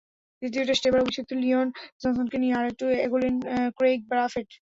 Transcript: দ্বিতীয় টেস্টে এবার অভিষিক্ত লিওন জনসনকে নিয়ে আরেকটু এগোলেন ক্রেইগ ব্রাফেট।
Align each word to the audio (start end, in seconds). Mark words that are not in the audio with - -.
দ্বিতীয় 0.41 0.63
টেস্টে 0.67 0.87
এবার 0.89 1.03
অভিষিক্ত 1.03 1.31
লিওন 1.41 1.67
জনসনকে 2.01 2.37
নিয়ে 2.39 2.57
আরেকটু 2.59 2.85
এগোলেন 3.05 3.33
ক্রেইগ 3.77 3.99
ব্রাফেট। 4.11 4.49